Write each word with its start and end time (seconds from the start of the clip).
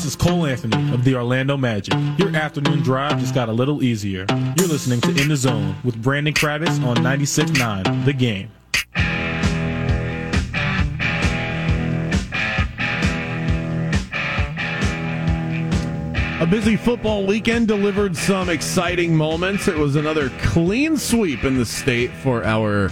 This 0.00 0.14
is 0.14 0.16
Cole 0.16 0.46
Anthony 0.46 0.94
of 0.94 1.04
the 1.04 1.14
Orlando 1.14 1.58
Magic. 1.58 1.92
Your 2.16 2.34
afternoon 2.34 2.80
drive 2.80 3.20
just 3.20 3.34
got 3.34 3.50
a 3.50 3.52
little 3.52 3.82
easier. 3.82 4.24
You're 4.56 4.66
listening 4.66 5.02
to 5.02 5.10
In 5.20 5.28
the 5.28 5.36
Zone 5.36 5.76
with 5.84 6.00
Brandon 6.00 6.32
Kravitz 6.32 6.82
on 6.82 6.96
96.9 6.96 8.06
The 8.06 8.14
Game. 8.14 8.50
A 16.40 16.46
busy 16.46 16.76
football 16.76 17.26
weekend 17.26 17.68
delivered 17.68 18.16
some 18.16 18.48
exciting 18.48 19.14
moments. 19.14 19.68
It 19.68 19.76
was 19.76 19.96
another 19.96 20.30
clean 20.40 20.96
sweep 20.96 21.44
in 21.44 21.58
the 21.58 21.66
state 21.66 22.10
for 22.10 22.42
our, 22.42 22.90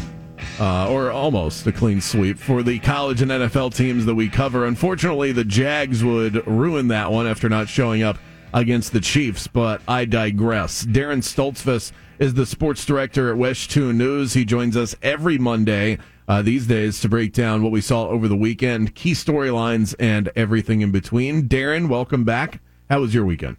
uh, 0.58 0.90
or 0.90 1.10
almost 1.10 1.66
a 1.66 1.72
clean 1.72 2.00
sweep 2.00 2.38
for 2.38 2.62
the 2.62 2.78
college 2.80 3.22
and 3.22 3.30
NFL 3.30 3.74
teams 3.74 4.04
that 4.06 4.14
we 4.14 4.28
cover. 4.28 4.66
Unfortunately, 4.66 5.32
the 5.32 5.44
Jags 5.44 6.02
would 6.02 6.46
ruin 6.46 6.88
that 6.88 7.12
one 7.12 7.26
after 7.26 7.48
not 7.48 7.68
showing 7.68 8.02
up 8.02 8.18
against 8.52 8.92
the 8.92 9.00
Chiefs, 9.00 9.46
but 9.46 9.80
I 9.86 10.04
digress. 10.04 10.84
Daren 10.84 11.22
Stoltzfus 11.22 11.92
is 12.18 12.34
the 12.34 12.46
sports 12.46 12.84
director 12.84 13.30
at 13.30 13.36
WESH 13.36 13.68
2 13.68 13.92
News. 13.92 14.34
He 14.34 14.44
joins 14.44 14.76
us 14.76 14.96
every 15.02 15.38
Monday 15.38 15.98
uh, 16.26 16.42
these 16.42 16.66
days 16.66 17.00
to 17.00 17.08
break 17.08 17.32
down 17.32 17.62
what 17.62 17.72
we 17.72 17.80
saw 17.80 18.08
over 18.08 18.28
the 18.28 18.36
weekend, 18.36 18.94
key 18.94 19.12
storylines, 19.12 19.94
and 19.98 20.30
everything 20.34 20.80
in 20.80 20.90
between. 20.90 21.48
Daren, 21.48 21.88
welcome 21.88 22.24
back. 22.24 22.60
How 22.90 23.00
was 23.00 23.14
your 23.14 23.24
weekend? 23.24 23.56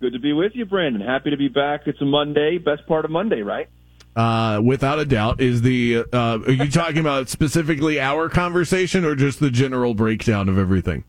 Good 0.00 0.12
to 0.12 0.18
be 0.18 0.32
with 0.32 0.52
you, 0.54 0.66
Brandon. 0.66 1.00
Happy 1.00 1.30
to 1.30 1.36
be 1.36 1.48
back. 1.48 1.82
It's 1.86 2.00
a 2.00 2.04
Monday, 2.04 2.58
best 2.58 2.86
part 2.86 3.04
of 3.04 3.10
Monday, 3.10 3.40
right? 3.40 3.68
Uh, 4.16 4.60
without 4.64 4.98
a 4.98 5.04
doubt, 5.04 5.42
is 5.42 5.60
the 5.60 6.04
uh, 6.10 6.38
are 6.38 6.50
you 6.50 6.70
talking 6.70 6.98
about 6.98 7.28
specifically 7.28 8.00
our 8.00 8.30
conversation 8.30 9.04
or 9.04 9.14
just 9.14 9.40
the 9.40 9.50
general 9.50 9.92
breakdown 9.92 10.48
of 10.48 10.58
everything? 10.58 11.04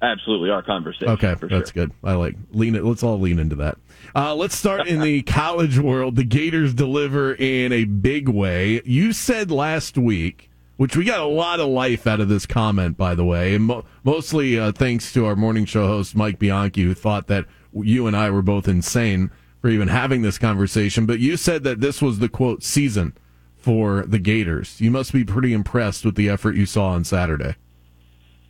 Absolutely, 0.00 0.48
our 0.48 0.62
conversation. 0.62 1.10
Okay, 1.10 1.34
that's 1.42 1.72
sure. 1.72 1.86
good. 1.86 1.92
I 2.02 2.14
like 2.14 2.36
lean 2.52 2.74
it. 2.74 2.84
Let's 2.84 3.02
all 3.02 3.20
lean 3.20 3.38
into 3.38 3.56
that. 3.56 3.76
Uh, 4.16 4.34
let's 4.34 4.56
start 4.56 4.88
in 4.88 5.00
the 5.00 5.20
college 5.22 5.78
world. 5.78 6.16
The 6.16 6.24
Gators 6.24 6.72
deliver 6.72 7.34
in 7.34 7.70
a 7.70 7.84
big 7.84 8.30
way. 8.30 8.80
You 8.86 9.12
said 9.12 9.50
last 9.50 9.98
week 9.98 10.50
which 10.80 10.96
we 10.96 11.04
got 11.04 11.20
a 11.20 11.26
lot 11.26 11.60
of 11.60 11.68
life 11.68 12.06
out 12.06 12.20
of 12.20 12.30
this 12.30 12.46
comment, 12.46 12.96
by 12.96 13.14
the 13.14 13.22
way, 13.22 13.54
and 13.54 13.66
mo- 13.66 13.84
mostly 14.02 14.58
uh, 14.58 14.72
thanks 14.72 15.12
to 15.12 15.26
our 15.26 15.36
morning 15.36 15.66
show 15.66 15.86
host 15.86 16.16
Mike 16.16 16.38
Bianchi, 16.38 16.84
who 16.84 16.94
thought 16.94 17.26
that 17.26 17.44
you 17.74 18.06
and 18.06 18.16
I 18.16 18.30
were 18.30 18.40
both 18.40 18.66
insane 18.66 19.30
for 19.60 19.68
even 19.68 19.88
having 19.88 20.22
this 20.22 20.38
conversation. 20.38 21.06
But 21.06 21.20
you 21.20 21.36
said 21.36 21.64
that 21.64 21.80
this 21.80 22.00
was 22.00 22.18
the 22.18 22.28
quote 22.28 22.62
season 22.62 23.16
for 23.56 24.02
the 24.06 24.18
Gators. 24.18 24.80
You 24.80 24.90
must 24.90 25.12
be 25.12 25.24
pretty 25.24 25.52
impressed 25.52 26.04
with 26.04 26.14
the 26.14 26.28
effort 26.28 26.56
you 26.56 26.66
saw 26.66 26.90
on 26.90 27.04
Saturday. 27.04 27.56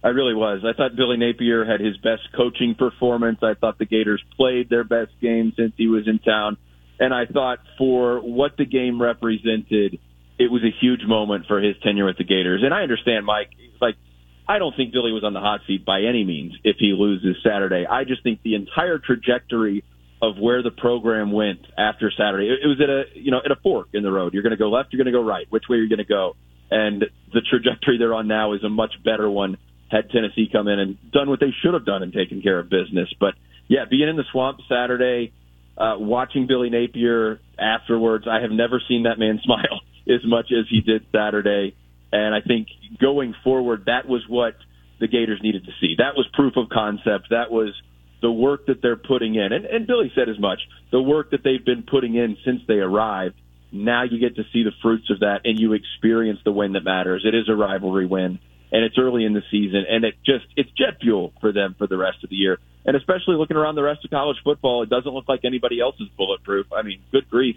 I 0.03 0.09
really 0.09 0.35
was. 0.35 0.65
I 0.65 0.73
thought 0.73 0.97
Billy 0.97 1.17
Napier 1.19 1.65
had 1.65 1.81
his 1.81 1.97
best 1.99 2.23
coaching 2.35 2.75
performance. 2.75 3.39
I 3.43 3.55
thought 3.55 3.79
the 3.79 3.85
Gators 3.85 4.23
played 4.37 4.71
their 4.71 4.85
best 4.85 5.13
game 5.21 5.53
since 5.57 5.73
he 5.77 5.89
was 5.89 6.09
in 6.09 6.21
town. 6.21 6.57
And 6.99 7.13
I 7.13 7.27
thought 7.27 7.59
for 7.77 8.21
what 8.21 8.57
the 8.57 8.65
game 8.65 9.01
represented, 9.01 9.99
it 10.39 10.51
was 10.51 10.63
a 10.63 10.71
huge 10.81 11.05
moment 11.07 11.47
for 11.47 11.61
his 11.61 11.77
tenure 11.83 12.07
with 12.07 12.17
the 12.17 12.25
Gators. 12.25 12.63
And 12.65 12.73
I 12.73 12.83
understand, 12.83 13.27
Mike, 13.27 13.51
like, 13.81 13.97
I 14.49 14.59
don't 14.59 14.75
think 14.75 14.93
Billy 14.93 15.13
was 15.13 15.23
on 15.23 15.35
the 15.35 15.41
hot 15.41 15.61
seat 15.67 15.85
by 15.85 16.03
any 16.03 16.25
means 16.25 16.55
if 16.65 16.77
he 16.79 16.95
loses 16.97 17.37
Saturday. 17.43 17.87
I 17.87 18.05
just 18.05 18.23
think 18.23 18.43
the 18.43 18.55
entire 18.55 18.99
trajectory 18.99 19.85
of 20.23 20.37
where 20.39 20.63
the 20.63 20.71
program 20.71 21.33
went 21.33 21.61
after 21.79 22.13
Saturday, 22.17 22.49
it 22.49 22.67
was 22.67 22.81
at 22.83 22.91
a, 22.91 23.05
you 23.19 23.31
know, 23.31 23.41
at 23.45 23.51
a 23.51 23.57
fork 23.57 23.89
in 23.95 24.03
the 24.03 24.13
road. 24.13 24.35
You're 24.35 24.43
going 24.43 24.51
to 24.51 24.59
go 24.59 24.71
left, 24.71 24.93
you're 24.93 25.03
going 25.03 25.13
to 25.13 25.19
go 25.19 25.25
right. 25.25 25.47
Which 25.51 25.65
way 25.69 25.79
are 25.79 25.83
you 25.83 25.89
going 25.89 25.99
to 25.99 26.05
go? 26.05 26.35
And 26.71 27.05
the 27.33 27.41
trajectory 27.41 27.99
they're 27.99 28.15
on 28.15 28.29
now 28.29 28.53
is 28.53 28.63
a 28.63 28.69
much 28.69 28.93
better 29.05 29.29
one 29.31 29.57
had 29.91 30.09
Tennessee 30.11 30.49
come 30.51 30.69
in 30.69 30.79
and 30.79 31.11
done 31.11 31.29
what 31.29 31.41
they 31.41 31.53
should 31.63 31.75
have 31.75 31.85
done 31.85 32.03
and 32.03 32.13
taken 32.13 32.43
care 32.43 32.59
of 32.61 32.71
business. 32.71 33.09
But 33.19 33.35
yeah, 33.67 33.85
being 33.91 34.09
in 34.09 34.17
the 34.17 34.25
swamp 34.31 34.61
Saturday, 34.69 35.33
uh, 35.77 35.97
watching 35.99 36.47
Billy 36.47 36.71
Napier 36.71 37.41
afterwards, 37.59 38.27
I 38.31 38.41
have 38.41 38.51
never 38.51 38.81
seen 38.87 39.05
that 39.05 39.19
man 39.19 39.41
smile 39.45 39.81
as 40.09 40.25
much 40.25 40.53
as 40.53 40.67
he 40.71 40.81
did 40.81 41.07
Saturday. 41.13 41.75
And 42.13 42.35
I 42.35 42.41
think 42.41 42.69
going 43.01 43.35
forward, 43.43 43.85
that 43.87 44.07
was 44.07 44.23
what 44.29 44.55
the 45.01 45.09
Gators 45.09 45.41
needed 45.43 45.65
to 45.65 45.73
see. 45.81 45.97
That 45.99 46.15
was 46.17 46.27
proof 46.33 46.57
of 46.57 46.69
concept. 46.69 47.29
That 47.31 47.51
was 47.51 47.75
the 48.23 48.31
work 48.31 48.67
that 48.67 48.83
they're 48.83 48.97
putting 48.97 49.35
in. 49.35 49.53
And, 49.53 49.65
and 49.65 49.87
Billy 49.87 50.13
said 50.15 50.29
as 50.29 50.39
much. 50.39 50.61
The 50.93 51.01
work 51.01 51.31
that 51.31 51.43
they've 51.45 51.65
been 51.65 51.85
putting 51.89 52.15
in 52.15 52.37
since 52.45 52.61
they 52.67 52.75
arrived. 52.75 53.37
Now 53.73 54.03
you 54.03 54.19
get 54.19 54.37
to 54.37 54.43
see 54.53 54.65
the 54.65 54.73
fruits 54.83 55.11
of 55.11 55.21
that 55.21 55.41
and 55.45 55.59
you 55.59 55.73
experience 55.73 56.41
the 56.45 56.53
win 56.53 56.73
that 56.73 56.85
matters. 56.85 57.25
It 57.25 57.35
is 57.35 57.49
a 57.49 57.55
rivalry 57.55 58.07
win 58.07 58.39
and 58.73 58.85
it's 58.85 58.97
early 58.99 59.25
in 59.25 59.33
the 59.33 59.43
season 59.51 59.85
and 59.89 60.05
it 60.05 60.15
just, 60.25 60.45
it's 60.57 60.71
jet 60.71 60.99
fuel 61.01 61.33
for 61.41 61.53
them 61.53 61.77
for 61.79 61.87
the 61.87 61.97
rest 61.97 62.25
of 62.25 62.31
the 62.31 62.37
year. 62.37 62.59
And 62.85 62.97
especially 62.97 63.37
looking 63.37 63.57
around 63.57 63.77
the 63.77 63.83
rest 63.83 64.05
of 64.05 64.11
college 64.11 64.39
football, 64.43 64.83
it 64.83 64.91
doesn't 64.91 65.13
look 65.13 65.29
like 65.29 65.41
anybody 65.45 65.81
else 65.81 65.95
is 66.01 66.09
bulletproof. 66.17 66.67
I 66.73 66.83
mean, 66.83 67.03
good 67.13 67.29
grief 67.31 67.57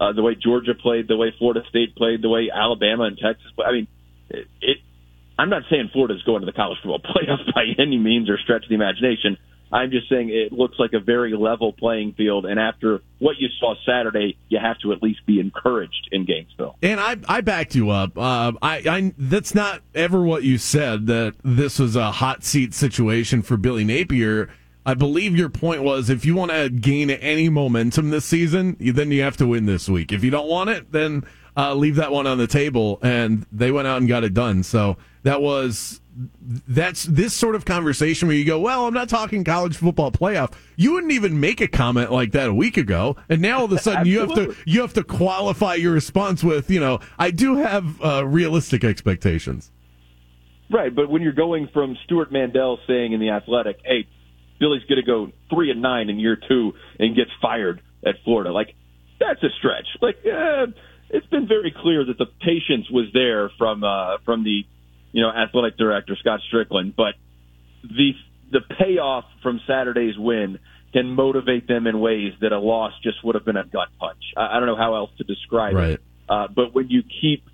uh, 0.00 0.12
the 0.12 0.22
way 0.22 0.34
Georgia 0.34 0.74
played, 0.74 1.08
the 1.08 1.16
way 1.16 1.32
Florida 1.38 1.60
State 1.68 1.94
played, 1.96 2.22
the 2.22 2.28
way 2.28 2.50
Alabama 2.52 3.04
and 3.04 3.18
Texas. 3.18 3.46
I 3.64 3.72
mean, 3.72 3.88
it. 4.28 4.46
it 4.60 4.78
I'm 5.36 5.50
not 5.50 5.62
saying 5.68 5.90
Florida's 5.92 6.22
going 6.22 6.40
to 6.40 6.46
the 6.46 6.52
college 6.52 6.78
football 6.82 7.00
playoff 7.14 7.52
by 7.54 7.64
any 7.78 7.98
means 7.98 8.30
or 8.30 8.38
stretch 8.38 8.64
of 8.64 8.68
the 8.68 8.76
imagination. 8.76 9.36
I'm 9.72 9.90
just 9.90 10.08
saying 10.08 10.30
it 10.30 10.52
looks 10.52 10.78
like 10.78 10.92
a 10.92 11.00
very 11.00 11.36
level 11.36 11.72
playing 11.72 12.12
field, 12.12 12.46
and 12.46 12.60
after 12.60 13.02
what 13.18 13.36
you 13.38 13.48
saw 13.58 13.74
Saturday, 13.84 14.36
you 14.48 14.58
have 14.60 14.78
to 14.80 14.92
at 14.92 15.02
least 15.02 15.26
be 15.26 15.40
encouraged 15.40 16.08
in 16.12 16.24
Gainesville. 16.24 16.76
And 16.82 17.00
I, 17.00 17.16
I 17.28 17.40
backed 17.40 17.74
you 17.74 17.90
up. 17.90 18.16
Uh, 18.16 18.52
I, 18.62 18.82
I, 18.88 19.14
that's 19.18 19.54
not 19.54 19.82
ever 19.94 20.22
what 20.22 20.44
you 20.44 20.58
said 20.58 21.06
that 21.08 21.34
this 21.42 21.78
was 21.78 21.96
a 21.96 22.12
hot 22.12 22.44
seat 22.44 22.72
situation 22.74 23.42
for 23.42 23.56
Billy 23.56 23.84
Napier. 23.84 24.48
I 24.86 24.94
believe 24.94 25.36
your 25.36 25.48
point 25.48 25.82
was 25.82 26.10
if 26.10 26.24
you 26.24 26.34
want 26.34 26.50
to 26.50 26.68
gain 26.68 27.10
any 27.10 27.48
momentum 27.48 28.10
this 28.10 28.26
season, 28.26 28.76
then 28.78 29.10
you 29.10 29.22
have 29.22 29.36
to 29.38 29.46
win 29.46 29.66
this 29.66 29.88
week. 29.88 30.12
If 30.12 30.22
you 30.22 30.30
don't 30.30 30.48
want 30.48 30.70
it, 30.70 30.92
then 30.92 31.24
uh, 31.56 31.74
leave 31.74 31.96
that 31.96 32.12
one 32.12 32.26
on 32.26 32.36
the 32.36 32.46
table. 32.46 32.98
And 33.02 33.46
they 33.50 33.72
went 33.72 33.88
out 33.88 33.98
and 33.98 34.08
got 34.08 34.24
it 34.24 34.34
done. 34.34 34.62
So 34.62 34.98
that 35.22 35.40
was 35.40 36.02
that's 36.16 37.04
this 37.04 37.34
sort 37.34 37.54
of 37.54 37.64
conversation 37.64 38.28
where 38.28 38.36
you 38.36 38.44
go, 38.44 38.60
well, 38.60 38.86
I'm 38.86 38.94
not 38.94 39.08
talking 39.08 39.42
college 39.42 39.76
football 39.76 40.12
playoff. 40.12 40.52
You 40.76 40.92
wouldn't 40.92 41.12
even 41.12 41.40
make 41.40 41.60
a 41.60 41.68
comment 41.68 42.12
like 42.12 42.32
that 42.32 42.48
a 42.48 42.54
week 42.54 42.76
ago, 42.76 43.16
and 43.28 43.40
now 43.40 43.60
all 43.60 43.64
of 43.64 43.72
a 43.72 43.78
sudden 43.78 44.06
you 44.06 44.20
have 44.20 44.34
to 44.34 44.54
you 44.64 44.80
have 44.80 44.94
to 44.94 45.04
qualify 45.04 45.74
your 45.74 45.92
response 45.92 46.44
with, 46.44 46.70
you 46.70 46.80
know, 46.80 47.00
I 47.18 47.30
do 47.30 47.56
have 47.56 48.00
uh, 48.02 48.26
realistic 48.26 48.84
expectations. 48.84 49.70
Right, 50.70 50.94
but 50.94 51.10
when 51.10 51.22
you're 51.22 51.32
going 51.32 51.68
from 51.72 51.96
Stewart 52.04 52.32
Mandel 52.32 52.78
saying 52.86 53.12
in 53.12 53.20
the 53.20 53.30
Athletic, 53.30 53.80
"Hey, 53.84 54.06
Billy's 54.58 54.84
going 54.84 55.00
to 55.00 55.06
go 55.06 55.30
three 55.50 55.70
and 55.70 55.82
nine 55.82 56.08
in 56.08 56.18
year 56.18 56.36
two 56.36 56.72
and 56.98 57.14
gets 57.14 57.30
fired 57.40 57.82
at 58.04 58.14
Florida. 58.24 58.52
Like 58.52 58.74
that's 59.20 59.42
a 59.42 59.48
stretch. 59.58 59.86
Like 60.00 60.16
uh, 60.24 60.66
it's 61.10 61.26
been 61.26 61.46
very 61.46 61.74
clear 61.76 62.04
that 62.04 62.18
the 62.18 62.26
patience 62.40 62.90
was 62.90 63.06
there 63.12 63.50
from 63.58 63.84
uh, 63.84 64.18
from 64.24 64.44
the 64.44 64.64
you 65.14 65.22
know 65.22 65.30
athletic 65.30 65.78
director 65.78 66.16
Scott 66.18 66.40
Stricklin. 66.52 66.94
but 66.94 67.14
the 67.82 68.12
the 68.50 68.60
payoff 68.78 69.24
from 69.42 69.60
Saturday's 69.66 70.18
win 70.18 70.58
can 70.92 71.08
motivate 71.10 71.66
them 71.66 71.86
in 71.86 71.98
ways 72.00 72.32
that 72.40 72.52
a 72.52 72.58
loss 72.58 72.92
just 73.02 73.24
would 73.24 73.34
have 73.34 73.44
been 73.44 73.56
a 73.56 73.64
gut 73.64 73.88
punch. 73.98 74.20
I, 74.36 74.56
I 74.56 74.58
don't 74.58 74.66
know 74.66 74.76
how 74.76 74.94
else 74.94 75.10
to 75.18 75.24
describe 75.24 75.74
right. 75.74 75.90
it. 75.90 76.02
Uh, 76.28 76.48
but 76.54 76.74
when 76.74 76.88
you 76.88 77.02
keep 77.02 77.44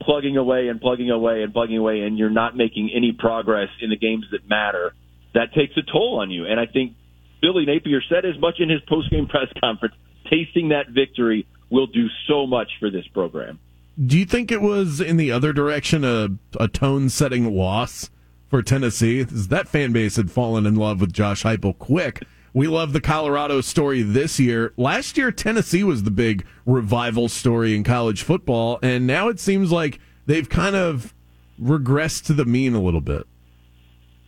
plugging 0.00 0.36
away 0.36 0.68
and 0.68 0.80
plugging 0.80 1.10
away 1.10 1.42
and 1.42 1.52
plugging 1.52 1.76
away, 1.76 2.00
and 2.00 2.18
you're 2.18 2.30
not 2.30 2.56
making 2.56 2.90
any 2.94 3.12
progress 3.12 3.68
in 3.80 3.90
the 3.90 3.96
games 3.96 4.24
that 4.32 4.48
matter 4.48 4.94
that 5.34 5.52
takes 5.54 5.76
a 5.76 5.82
toll 5.82 6.18
on 6.20 6.30
you. 6.30 6.46
And 6.46 6.58
I 6.58 6.66
think 6.66 6.94
Billy 7.42 7.64
Napier 7.66 8.00
said 8.08 8.24
as 8.24 8.40
much 8.40 8.56
in 8.58 8.68
his 8.68 8.80
post-game 8.88 9.26
press 9.26 9.48
conference. 9.60 9.94
Tasting 10.30 10.70
that 10.70 10.88
victory 10.90 11.46
will 11.70 11.86
do 11.86 12.06
so 12.28 12.46
much 12.46 12.68
for 12.80 12.90
this 12.90 13.06
program. 13.08 13.58
Do 14.06 14.16
you 14.16 14.24
think 14.24 14.52
it 14.52 14.62
was 14.62 15.00
in 15.00 15.16
the 15.16 15.32
other 15.32 15.52
direction 15.52 16.04
a, 16.04 16.28
a 16.60 16.68
tone-setting 16.68 17.52
loss 17.56 18.10
for 18.48 18.62
Tennessee? 18.62 19.24
That 19.24 19.66
fan 19.66 19.92
base 19.92 20.14
had 20.14 20.30
fallen 20.30 20.66
in 20.66 20.76
love 20.76 21.00
with 21.00 21.12
Josh 21.12 21.42
Heupel 21.42 21.76
quick. 21.76 22.22
We 22.52 22.68
love 22.68 22.92
the 22.92 23.00
Colorado 23.00 23.60
story 23.60 24.02
this 24.02 24.38
year. 24.38 24.72
Last 24.76 25.18
year, 25.18 25.32
Tennessee 25.32 25.82
was 25.82 26.04
the 26.04 26.12
big 26.12 26.46
revival 26.64 27.28
story 27.28 27.74
in 27.74 27.82
college 27.82 28.22
football, 28.22 28.78
and 28.82 29.06
now 29.06 29.28
it 29.28 29.40
seems 29.40 29.72
like 29.72 29.98
they've 30.26 30.48
kind 30.48 30.76
of 30.76 31.12
regressed 31.60 32.24
to 32.26 32.34
the 32.34 32.44
mean 32.44 32.74
a 32.74 32.80
little 32.80 33.00
bit. 33.00 33.26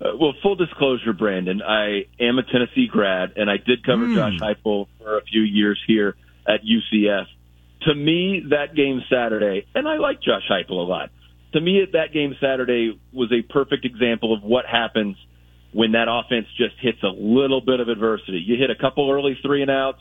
Uh, 0.01 0.17
well, 0.19 0.33
full 0.43 0.57
disclosure, 0.57 1.13
Brandon, 1.13 1.63
I 1.63 2.07
am 2.19 2.39
a 2.39 2.43
Tennessee 2.43 2.89
grad, 2.89 3.35
and 3.37 3.51
I 3.51 3.57
did 3.59 3.85
cover 3.85 4.07
mm. 4.07 4.17
Josh 4.17 4.41
Heupel 4.41 4.89
for 4.99 5.19
a 5.19 5.23
few 5.23 5.43
years 5.43 5.81
here 5.87 6.17
at 6.49 6.61
UCF. 6.65 7.27
To 7.83 7.95
me, 7.95 8.45
that 8.51 8.75
game 8.75 9.03
Saturday, 9.11 9.67
and 9.75 9.89
I 9.89 9.97
like 9.97 10.21
Josh 10.23 10.43
Heupel 10.51 10.73
a 10.73 10.89
lot. 10.89 11.11
To 11.53 11.61
me, 11.61 11.83
that 11.93 12.13
game 12.13 12.35
Saturday 12.41 12.99
was 13.13 13.33
a 13.33 13.43
perfect 13.53 13.85
example 13.85 14.35
of 14.35 14.43
what 14.43 14.67
happens 14.67 15.17
when 15.73 15.93
that 15.93 16.07
offense 16.09 16.47
just 16.57 16.75
hits 16.81 17.03
a 17.03 17.09
little 17.09 17.61
bit 17.61 17.81
of 17.81 17.89
adversity. 17.89 18.43
You 18.45 18.57
hit 18.57 18.71
a 18.71 18.77
couple 18.81 19.11
early 19.11 19.39
three 19.43 19.63
and 19.63 19.71
outs, 19.71 20.01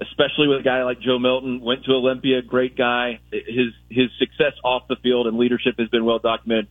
especially 0.00 0.48
with 0.48 0.60
a 0.60 0.62
guy 0.62 0.84
like 0.84 1.00
Joe 1.00 1.18
Milton. 1.18 1.60
Went 1.60 1.84
to 1.84 1.92
Olympia, 1.92 2.42
great 2.42 2.76
guy. 2.76 3.20
His 3.32 3.72
his 3.88 4.10
success 4.18 4.52
off 4.62 4.82
the 4.88 4.96
field 5.02 5.26
and 5.26 5.38
leadership 5.38 5.76
has 5.78 5.88
been 5.88 6.04
well 6.04 6.18
documented 6.18 6.68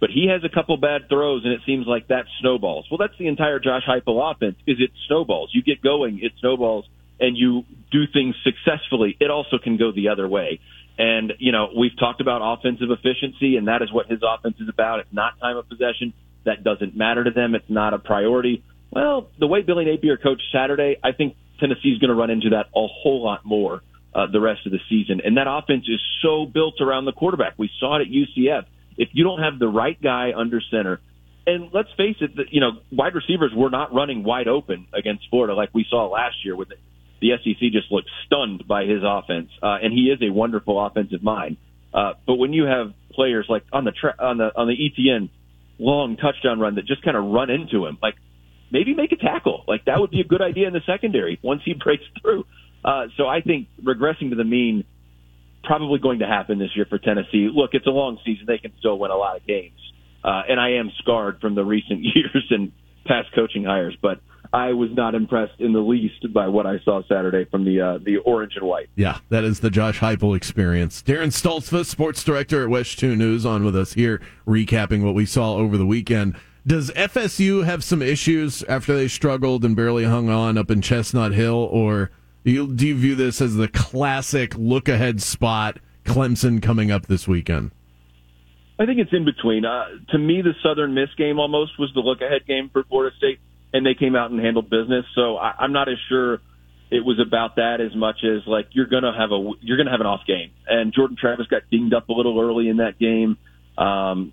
but 0.00 0.10
he 0.10 0.28
has 0.28 0.42
a 0.44 0.54
couple 0.54 0.76
bad 0.76 1.08
throws, 1.08 1.44
and 1.44 1.52
it 1.52 1.60
seems 1.64 1.86
like 1.86 2.08
that 2.08 2.26
snowballs. 2.40 2.86
Well, 2.90 2.98
that's 2.98 3.16
the 3.18 3.28
entire 3.28 3.58
Josh 3.58 3.82
Heupel 3.88 4.30
offense. 4.30 4.56
Is 4.66 4.76
it 4.78 4.90
snowballs? 5.08 5.50
You 5.54 5.62
get 5.62 5.82
going, 5.82 6.20
it 6.22 6.32
snowballs, 6.40 6.84
and 7.20 7.36
you 7.36 7.64
do 7.90 8.04
things 8.12 8.34
successfully. 8.44 9.16
It 9.20 9.30
also 9.30 9.58
can 9.62 9.76
go 9.76 9.92
the 9.92 10.08
other 10.08 10.28
way. 10.28 10.60
And 10.98 11.34
you 11.38 11.52
know, 11.52 11.70
we've 11.76 11.96
talked 11.98 12.20
about 12.20 12.40
offensive 12.42 12.90
efficiency, 12.90 13.56
and 13.56 13.68
that 13.68 13.82
is 13.82 13.92
what 13.92 14.06
his 14.06 14.20
offense 14.22 14.56
is 14.60 14.68
about. 14.68 15.00
It's 15.00 15.12
not 15.12 15.38
time 15.40 15.56
of 15.56 15.68
possession. 15.68 16.14
That 16.44 16.64
doesn't 16.64 16.96
matter 16.96 17.24
to 17.24 17.30
them. 17.30 17.54
It's 17.54 17.68
not 17.68 17.92
a 17.92 17.98
priority. 17.98 18.62
Well, 18.90 19.28
the 19.38 19.46
way 19.46 19.62
Billy 19.62 19.84
Napier 19.84 20.16
coached 20.16 20.44
Saturday, 20.52 20.96
I 21.02 21.12
think 21.12 21.36
Tennessee's 21.60 21.98
going 21.98 22.08
to 22.08 22.14
run 22.14 22.30
into 22.30 22.50
that 22.50 22.66
a 22.74 22.86
whole 22.86 23.22
lot 23.22 23.44
more 23.44 23.82
uh, 24.14 24.26
the 24.30 24.40
rest 24.40 24.64
of 24.64 24.72
the 24.72 24.78
season. 24.88 25.20
And 25.24 25.36
that 25.36 25.46
offense 25.48 25.84
is 25.88 26.00
so 26.22 26.46
built 26.46 26.80
around 26.80 27.04
the 27.04 27.12
quarterback. 27.12 27.54
We 27.58 27.68
saw 27.78 27.96
it 27.96 28.02
at 28.02 28.08
UCF 28.08 28.64
if 28.96 29.10
you 29.12 29.24
don't 29.24 29.40
have 29.40 29.58
the 29.58 29.68
right 29.68 30.00
guy 30.00 30.32
under 30.36 30.60
center, 30.70 31.00
and 31.46 31.70
let's 31.72 31.88
face 31.96 32.16
it, 32.20 32.30
you 32.50 32.60
know 32.60 32.72
wide 32.90 33.14
receivers 33.14 33.52
were 33.54 33.70
not 33.70 33.94
running 33.94 34.24
wide 34.24 34.48
open 34.48 34.86
against 34.92 35.24
Florida 35.30 35.54
like 35.54 35.70
we 35.72 35.86
saw 35.88 36.06
last 36.06 36.44
year. 36.44 36.56
With 36.56 36.68
the, 37.20 37.30
SEC 37.42 37.72
just 37.72 37.90
looked 37.90 38.08
stunned 38.26 38.66
by 38.66 38.84
his 38.84 39.02
offense, 39.04 39.50
uh, 39.62 39.78
and 39.82 39.92
he 39.92 40.10
is 40.10 40.20
a 40.22 40.32
wonderful 40.32 40.84
offensive 40.84 41.22
mind. 41.22 41.56
Uh, 41.92 42.12
but 42.26 42.34
when 42.34 42.52
you 42.52 42.64
have 42.64 42.92
players 43.12 43.46
like 43.48 43.64
on 43.72 43.84
the 43.84 43.92
tra- 43.92 44.16
on 44.18 44.38
the 44.38 44.50
on 44.54 44.68
the 44.68 44.74
Etienne 44.74 45.30
long 45.78 46.16
touchdown 46.16 46.60
run 46.60 46.74
that 46.76 46.86
just 46.86 47.02
kind 47.02 47.16
of 47.16 47.24
run 47.24 47.50
into 47.50 47.86
him, 47.86 47.98
like 48.02 48.14
maybe 48.70 48.94
make 48.94 49.12
a 49.12 49.16
tackle. 49.16 49.64
Like 49.66 49.84
that 49.86 50.00
would 50.00 50.10
be 50.10 50.20
a 50.20 50.24
good 50.24 50.42
idea 50.42 50.66
in 50.66 50.72
the 50.72 50.82
secondary 50.86 51.38
once 51.42 51.62
he 51.64 51.74
breaks 51.84 52.04
through. 52.20 52.44
Uh, 52.84 53.06
so 53.16 53.26
I 53.26 53.40
think 53.40 53.68
regressing 53.82 54.30
to 54.30 54.36
the 54.36 54.44
mean 54.44 54.84
probably 55.64 55.98
going 55.98 56.20
to 56.20 56.26
happen 56.26 56.58
this 56.58 56.70
year 56.76 56.86
for 56.88 56.98
Tennessee. 56.98 57.48
Look, 57.52 57.70
it's 57.72 57.86
a 57.86 57.90
long 57.90 58.18
season; 58.24 58.44
they 58.46 58.58
can 58.58 58.72
still 58.78 58.98
win 58.98 59.10
a 59.10 59.16
lot 59.16 59.36
of 59.36 59.46
games. 59.46 59.80
Uh, 60.22 60.42
and 60.48 60.60
I 60.60 60.74
am 60.74 60.90
scarred 60.98 61.40
from 61.40 61.54
the 61.54 61.64
recent 61.64 62.00
years 62.14 62.46
and 62.50 62.72
past 63.06 63.28
coaching 63.34 63.64
hires, 63.64 63.96
but 64.00 64.20
I 64.52 64.72
was 64.72 64.90
not 64.92 65.14
impressed 65.14 65.60
in 65.60 65.72
the 65.72 65.80
least 65.80 66.32
by 66.32 66.48
what 66.48 66.66
I 66.66 66.78
saw 66.84 67.02
Saturday 67.08 67.44
from 67.50 67.64
the 67.64 67.80
uh, 67.80 67.98
the 67.98 68.18
orange 68.18 68.52
and 68.56 68.66
white. 68.66 68.88
Yeah, 68.94 69.18
that 69.28 69.44
is 69.44 69.60
the 69.60 69.70
Josh 69.70 70.00
Heupel 70.00 70.36
experience. 70.36 71.02
Daren 71.02 71.28
Stoltzfus, 71.28 71.86
sports 71.86 72.22
director 72.24 72.62
at 72.62 72.70
WESH 72.70 72.96
Two 72.96 73.16
News, 73.16 73.46
on 73.46 73.64
with 73.64 73.76
us 73.76 73.94
here, 73.94 74.20
recapping 74.46 75.04
what 75.04 75.14
we 75.14 75.26
saw 75.26 75.54
over 75.54 75.76
the 75.76 75.86
weekend. 75.86 76.36
Does 76.66 76.90
FSU 76.90 77.64
have 77.64 77.84
some 77.84 78.02
issues 78.02 78.64
after 78.64 78.96
they 78.96 79.06
struggled 79.06 79.64
and 79.64 79.76
barely 79.76 80.04
hung 80.04 80.28
on 80.28 80.58
up 80.58 80.70
in 80.70 80.82
Chestnut 80.82 81.32
Hill, 81.32 81.54
or 81.54 82.10
do 82.44 82.50
you, 82.50 82.72
do 82.74 82.86
you 82.86 82.96
view 82.96 83.14
this 83.14 83.40
as 83.40 83.54
the 83.54 83.68
classic 83.68 84.54
look 84.56 84.88
ahead 84.88 85.22
spot? 85.22 85.78
Clemson 86.04 86.62
coming 86.62 86.90
up 86.90 87.06
this 87.06 87.28
weekend. 87.28 87.72
I 88.78 88.86
think 88.86 88.98
it's 88.98 89.12
in 89.12 89.24
between. 89.24 89.64
Uh, 89.64 89.86
to 90.10 90.18
me, 90.18 90.42
the 90.42 90.54
Southern 90.62 90.94
Miss 90.94 91.08
game 91.16 91.38
almost 91.38 91.78
was 91.78 91.90
the 91.94 92.00
look 92.00 92.20
ahead 92.20 92.46
game 92.46 92.68
for 92.72 92.84
Florida 92.84 93.16
State, 93.16 93.40
and 93.76 93.84
they 93.84 93.94
came 93.94 94.16
out 94.16 94.30
and 94.30 94.40
handled 94.40 94.70
business. 94.70 95.04
So 95.14 95.36
I, 95.36 95.52
I'm 95.58 95.72
not 95.72 95.88
as 95.88 95.98
sure 96.08 96.40
it 96.90 97.04
was 97.04 97.18
about 97.20 97.56
that 97.56 97.80
as 97.80 97.94
much 97.94 98.24
as 98.24 98.46
like 98.46 98.68
you're 98.72 98.86
gonna 98.86 99.12
have 99.16 99.32
a 99.32 99.52
you're 99.60 99.76
gonna 99.76 99.90
have 99.90 100.00
an 100.00 100.06
off 100.06 100.22
game. 100.26 100.50
And 100.66 100.94
Jordan 100.94 101.16
Travis 101.20 101.46
got 101.48 101.62
dinged 101.70 101.94
up 101.94 102.08
a 102.08 102.12
little 102.12 102.40
early 102.40 102.68
in 102.68 102.78
that 102.78 102.98
game. 102.98 103.36
Um, 103.76 104.32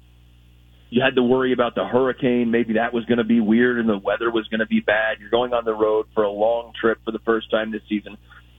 you 0.89 1.01
had 1.01 1.15
to 1.15 1.23
worry 1.23 1.53
about 1.53 1.75
the 1.75 1.85
hurricane. 1.85 2.51
Maybe 2.51 2.73
that 2.73 2.93
was 2.93 3.03
going 3.05 3.17
to 3.17 3.23
be 3.23 3.39
weird 3.39 3.79
and 3.79 3.89
the 3.89 3.97
weather 3.97 4.29
was 4.29 4.47
going 4.49 4.59
to 4.59 4.67
be 4.67 4.79
bad. 4.79 5.17
You're 5.19 5.31
going 5.31 5.51
on 5.51 5.65
the 5.65 5.73
road 5.73 6.05
for 6.13 6.21
a 6.21 6.29
long 6.29 6.71
trip 6.79 6.99
for 7.03 7.11
the 7.11 7.19
first 7.25 7.49
time 7.49 7.71
this 7.71 7.81
season. 7.89 8.15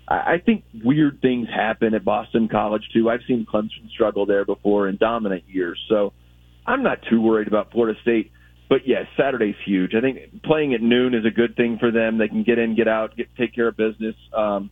I 0.08 0.42
think 0.44 0.64
weird 0.84 1.20
things 1.22 1.46
happen 1.48 1.94
at 1.94 2.04
Boston 2.04 2.48
College 2.48 2.82
too. 2.92 3.08
I've 3.08 3.20
seen 3.28 3.46
Clemson 3.50 3.88
struggle 3.88 4.26
there 4.26 4.44
before 4.44 4.88
in 4.88 4.96
dominant 4.96 5.44
years. 5.46 5.80
So 5.88 6.12
I'm 6.66 6.82
not 6.82 6.98
too 7.08 7.20
worried 7.20 7.46
about 7.46 7.70
Florida 7.70 7.98
State. 8.02 8.32
But 8.68 8.86
yes, 8.86 9.06
Saturday's 9.16 9.56
huge. 9.66 9.94
I 9.94 10.00
think 10.00 10.42
playing 10.42 10.74
at 10.74 10.80
noon 10.80 11.14
is 11.14 11.24
a 11.26 11.30
good 11.30 11.54
thing 11.56 11.78
for 11.78 11.90
them. 11.90 12.18
They 12.18 12.28
can 12.28 12.44
get 12.44 12.58
in, 12.58 12.74
get 12.74 12.88
out, 12.88 13.16
get 13.16 13.28
take 13.36 13.54
care 13.54 13.68
of 13.68 13.76
business. 13.76 14.14
Um, 14.36 14.70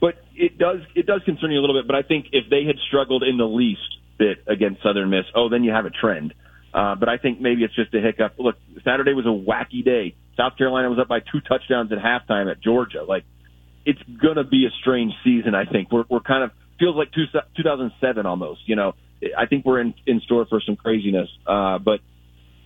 but 0.00 0.14
it 0.34 0.58
does 0.58 0.80
it 0.94 1.06
does 1.06 1.22
concern 1.24 1.50
you 1.50 1.58
a 1.58 1.62
little 1.62 1.78
bit. 1.78 1.86
But 1.86 1.96
I 1.96 2.02
think 2.02 2.26
if 2.32 2.50
they 2.50 2.64
had 2.64 2.76
struggled 2.86 3.22
in 3.22 3.38
the 3.38 3.46
least 3.46 3.80
bit 4.18 4.38
against 4.46 4.82
Southern 4.82 5.10
Miss, 5.10 5.24
oh, 5.34 5.48
then 5.48 5.64
you 5.64 5.72
have 5.72 5.86
a 5.86 5.90
trend. 5.90 6.34
Uh, 6.72 6.94
but 6.96 7.08
I 7.08 7.16
think 7.16 7.40
maybe 7.40 7.64
it's 7.64 7.74
just 7.74 7.94
a 7.94 8.00
hiccup. 8.00 8.34
Look, 8.38 8.56
Saturday 8.84 9.14
was 9.14 9.24
a 9.24 9.28
wacky 9.28 9.82
day. 9.84 10.14
South 10.36 10.56
Carolina 10.56 10.90
was 10.90 10.98
up 10.98 11.08
by 11.08 11.20
two 11.20 11.40
touchdowns 11.40 11.90
at 11.92 11.98
halftime 11.98 12.50
at 12.50 12.62
Georgia. 12.62 13.02
Like, 13.02 13.24
it's 13.86 14.02
gonna 14.22 14.44
be 14.44 14.66
a 14.66 14.70
strange 14.80 15.12
season. 15.24 15.54
I 15.54 15.64
think 15.64 15.90
we're 15.90 16.04
we're 16.10 16.20
kind 16.20 16.44
of 16.44 16.50
feels 16.78 16.94
like 16.94 17.10
two, 17.12 17.24
2007 17.56 18.26
almost. 18.26 18.60
You 18.66 18.76
know, 18.76 18.94
I 19.36 19.46
think 19.46 19.64
we're 19.64 19.80
in 19.80 19.94
in 20.06 20.20
store 20.20 20.46
for 20.46 20.60
some 20.60 20.76
craziness. 20.76 21.28
Uh, 21.46 21.78
but 21.78 22.00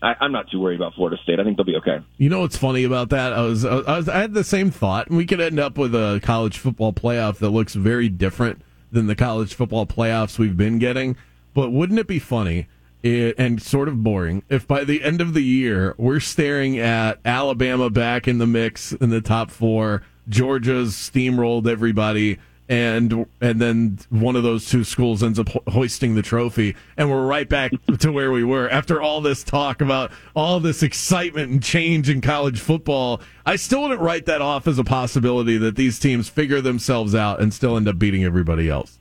I, 0.03 0.17
I'm 0.21 0.33
not 0.33 0.51
too 0.51 0.61
worried 0.61 0.77
about 0.77 0.95
Florida 0.95 1.17
State. 1.23 1.39
I 1.39 1.45
think 1.45 1.57
they'll 1.57 1.65
be 1.65 1.77
okay. 1.77 2.01
You 2.19 2.29
know 2.29 2.41
what's 2.41 2.57
funny 2.57 2.85
about 2.85 3.11
that? 3.11 3.33
I 3.33 3.43
was, 3.43 3.65
I 3.65 3.75
was 3.75 4.09
I 4.09 4.21
had 4.21 4.35
the 4.35 4.45
same 4.45 4.71
thought. 4.71 5.11
We 5.11 5.25
could 5.25 5.41
end 5.41 5.61
up 5.61 5.79
with 5.79 5.95
a 5.95 6.21
college 6.23 6.59
football 6.59 6.93
playoff 6.93 7.39
that 7.39 7.51
looks 7.51 7.75
very 7.75 8.09
different 8.09 8.63
than 8.91 9.07
the 9.07 9.15
college 9.15 9.55
football 9.55 9.87
playoffs 9.87 10.39
we've 10.39 10.57
been 10.57 10.79
getting. 10.79 11.17
But 11.55 11.71
wouldn't 11.71 11.99
it 11.99 12.07
be 12.07 12.19
funny? 12.19 12.67
it, 13.03 13.35
and 13.39 13.61
sort 13.61 13.89
of 13.89 14.03
boring 14.03 14.43
if 14.49 14.67
by 14.67 14.85
the 14.85 15.03
end 15.03 15.21
of 15.21 15.35
the 15.35 15.43
year 15.43 15.95
we're 15.99 16.21
staring 16.21 16.79
at 16.79 17.19
Alabama 17.25 17.91
back 17.91 18.29
in 18.29 18.39
the 18.39 18.47
mix 18.47 18.93
in 18.93 19.11
the 19.11 19.21
top 19.21 19.51
four, 19.51 20.03
Georgia's 20.29 20.93
steamrolled 20.93 21.67
everybody, 21.67 22.39
and 22.73 23.27
and 23.43 23.61
then 23.61 23.99
one 24.09 24.35
of 24.35 24.43
those 24.43 24.67
two 24.67 24.83
schools 24.83 25.23
ends 25.23 25.39
up 25.39 25.51
hoisting 25.69 26.15
the 26.15 26.23
trophy, 26.23 26.75
and 26.97 27.11
we're 27.11 27.27
right 27.27 27.47
back 27.47 27.71
to 27.99 28.11
where 28.11 28.33
we 28.33 28.43
were 28.43 28.67
after 28.71 29.03
all 29.03 29.21
this 29.21 29.45
talk 29.45 29.83
about 29.83 30.11
all 30.35 30.59
this 30.59 30.83
excitement 30.83 31.51
and 31.51 31.63
change 31.63 32.09
in 32.09 32.23
college 32.23 32.61
football. 32.61 33.21
I 33.45 33.57
still 33.57 33.83
wouldn't 33.83 34.01
write 34.01 34.25
that 34.25 34.41
off 34.41 34.67
as 34.67 34.79
a 34.79 34.85
possibility 34.85 35.59
that 35.59 35.77
these 35.77 35.99
teams 35.99 36.31
figure 36.31 36.63
themselves 36.63 37.15
out 37.15 37.43
and 37.43 37.53
still 37.53 37.77
end 37.77 37.89
up 37.89 37.99
beating 37.99 38.25
everybody 38.25 38.71
else. 38.71 38.99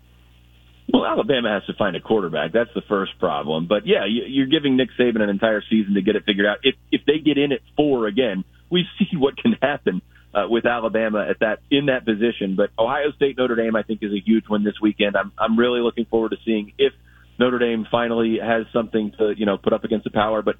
Well, 0.91 1.05
Alabama 1.05 1.47
has 1.47 1.63
to 1.67 1.73
find 1.73 1.95
a 1.95 2.01
quarterback. 2.01 2.51
That's 2.51 2.73
the 2.75 2.81
first 2.89 3.17
problem. 3.19 3.67
But 3.67 3.87
yeah, 3.87 4.03
you're 4.05 4.47
giving 4.47 4.75
Nick 4.75 4.89
Saban 4.99 5.21
an 5.21 5.29
entire 5.29 5.63
season 5.69 5.93
to 5.93 6.01
get 6.01 6.17
it 6.17 6.25
figured 6.25 6.45
out. 6.45 6.57
If 6.63 6.75
if 6.91 7.05
they 7.07 7.19
get 7.19 7.37
in 7.37 7.53
at 7.53 7.61
four 7.77 8.07
again, 8.07 8.43
we 8.69 8.85
see 8.99 9.15
what 9.15 9.37
can 9.37 9.55
happen 9.61 10.01
uh, 10.33 10.47
with 10.47 10.65
Alabama 10.65 11.25
at 11.29 11.39
that 11.39 11.59
in 11.69 11.87
that 11.87 12.05
position. 12.05 12.55
But 12.55 12.69
Ohio 12.77 13.11
State 13.15 13.37
Notre 13.37 13.55
Dame, 13.55 13.75
I 13.75 13.83
think, 13.83 13.99
is 14.01 14.11
a 14.11 14.21
huge 14.23 14.45
one 14.47 14.63
this 14.63 14.75
weekend. 14.81 15.15
I'm 15.15 15.31
I'm 15.37 15.57
really 15.57 15.81
looking 15.81 16.05
forward 16.05 16.29
to 16.31 16.37
seeing 16.45 16.73
if 16.77 16.93
Notre 17.39 17.59
Dame 17.59 17.85
finally 17.89 18.37
has 18.41 18.65
something 18.73 19.11
to 19.17 19.33
you 19.35 19.45
know 19.45 19.57
put 19.57 19.73
up 19.73 19.83
against 19.83 20.03
the 20.05 20.11
power. 20.11 20.41
But 20.41 20.55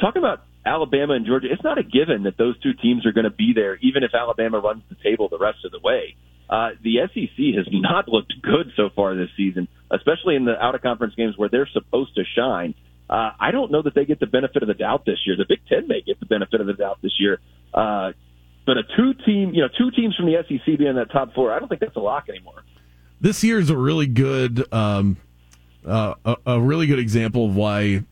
talking 0.00 0.20
about 0.20 0.42
Alabama 0.64 1.14
and 1.14 1.26
Georgia, 1.26 1.48
it's 1.50 1.62
not 1.62 1.78
a 1.78 1.82
given 1.82 2.24
that 2.24 2.36
those 2.36 2.58
two 2.60 2.72
teams 2.74 3.06
are 3.06 3.12
going 3.12 3.24
to 3.24 3.30
be 3.30 3.52
there, 3.54 3.76
even 3.76 4.02
if 4.02 4.14
Alabama 4.14 4.58
runs 4.58 4.82
the 4.88 4.96
table 5.02 5.28
the 5.28 5.38
rest 5.38 5.64
of 5.64 5.72
the 5.72 5.80
way. 5.82 6.16
Uh, 6.48 6.70
the 6.82 6.96
SEC 7.12 7.54
has 7.56 7.66
not 7.70 8.08
looked 8.08 8.32
good 8.42 8.72
so 8.74 8.88
far 8.94 9.14
this 9.14 9.28
season, 9.36 9.68
especially 9.90 10.34
in 10.34 10.46
the 10.46 10.56
out 10.58 10.74
of 10.74 10.80
conference 10.80 11.14
games 11.14 11.34
where 11.36 11.50
they're 11.50 11.68
supposed 11.72 12.14
to 12.14 12.22
shine. 12.36 12.74
Uh, 13.08 13.30
I 13.38 13.50
don't 13.50 13.70
know 13.70 13.82
that 13.82 13.94
they 13.94 14.04
get 14.04 14.20
the 14.20 14.26
benefit 14.26 14.62
of 14.62 14.68
the 14.68 14.74
doubt 14.74 15.04
this 15.04 15.18
year. 15.26 15.36
The 15.36 15.44
Big 15.48 15.60
Ten 15.68 15.88
may 15.88 16.00
get 16.00 16.20
the 16.20 16.26
benefit 16.26 16.60
of 16.60 16.66
the 16.66 16.74
doubt 16.74 16.98
this 17.02 17.16
year. 17.18 17.38
Uh, 17.72 18.12
but 18.68 18.76
a 18.76 18.82
two 18.82 19.14
team, 19.24 19.54
you 19.54 19.62
know, 19.62 19.68
two 19.78 19.90
teams 19.90 20.14
from 20.14 20.26
the 20.26 20.44
SEC 20.46 20.76
being 20.76 20.90
in 20.90 20.96
that 20.96 21.10
top 21.10 21.32
four, 21.32 21.50
I 21.54 21.58
don't 21.58 21.68
think 21.68 21.80
that's 21.80 21.96
a 21.96 22.00
lock 22.00 22.28
anymore. 22.28 22.64
This 23.18 23.42
year 23.42 23.58
is 23.58 23.70
a 23.70 23.76
really 23.78 24.06
good, 24.06 24.70
um, 24.70 25.16
uh, 25.86 26.12
a, 26.22 26.36
a 26.44 26.60
really 26.60 26.86
good 26.86 26.98
example 26.98 27.46
of 27.46 27.56
why 27.56 28.04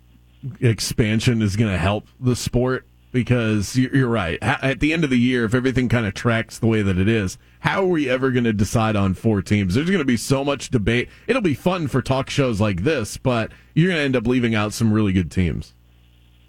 expansion 0.62 1.42
is 1.42 1.56
going 1.56 1.70
to 1.70 1.76
help 1.76 2.08
the 2.18 2.34
sport 2.34 2.86
because 3.12 3.76
you're 3.76 4.08
right. 4.08 4.38
At 4.40 4.80
the 4.80 4.94
end 4.94 5.04
of 5.04 5.10
the 5.10 5.18
year, 5.18 5.44
if 5.44 5.54
everything 5.54 5.90
kind 5.90 6.06
of 6.06 6.14
tracks 6.14 6.58
the 6.58 6.66
way 6.66 6.80
that 6.80 6.96
it 6.96 7.08
is, 7.08 7.36
how 7.60 7.82
are 7.82 7.88
we 7.88 8.08
ever 8.08 8.30
going 8.30 8.44
to 8.44 8.54
decide 8.54 8.96
on 8.96 9.12
four 9.12 9.42
teams? 9.42 9.74
There's 9.74 9.90
going 9.90 9.98
to 9.98 10.06
be 10.06 10.16
so 10.16 10.42
much 10.42 10.70
debate. 10.70 11.10
It'll 11.26 11.42
be 11.42 11.52
fun 11.52 11.86
for 11.86 12.00
talk 12.00 12.30
shows 12.30 12.62
like 12.62 12.82
this, 12.82 13.18
but 13.18 13.52
you're 13.74 13.88
going 13.88 13.98
to 13.98 14.04
end 14.04 14.16
up 14.16 14.26
leaving 14.26 14.54
out 14.54 14.72
some 14.72 14.90
really 14.90 15.12
good 15.12 15.30
teams. 15.30 15.74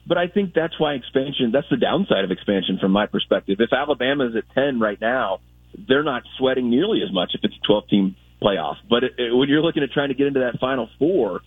But 0.07 0.17
I 0.17 0.27
think 0.27 0.53
that's 0.53 0.79
why 0.79 0.93
expansion, 0.93 1.51
that's 1.51 1.69
the 1.69 1.77
downside 1.77 2.23
of 2.23 2.31
expansion 2.31 2.77
from 2.79 2.91
my 2.91 3.07
perspective. 3.07 3.57
If 3.59 3.73
Alabama 3.73 4.27
is 4.29 4.35
at 4.35 4.43
10 4.55 4.79
right 4.79 4.99
now, 4.99 5.39
they're 5.87 6.03
not 6.03 6.23
sweating 6.37 6.69
nearly 6.69 7.01
as 7.03 7.11
much 7.11 7.31
if 7.33 7.41
it's 7.43 7.55
a 7.55 7.67
12 7.67 7.89
team 7.89 8.15
playoff. 8.41 8.75
But 8.89 9.03
it, 9.03 9.13
it, 9.17 9.35
when 9.35 9.49
you're 9.49 9.61
looking 9.61 9.83
at 9.83 9.91
trying 9.91 10.09
to 10.09 10.15
get 10.15 10.27
into 10.27 10.39
that 10.39 10.59
final 10.59 10.89
four, 10.97 11.41